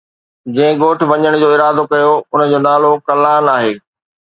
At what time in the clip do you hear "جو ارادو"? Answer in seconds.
1.41-1.83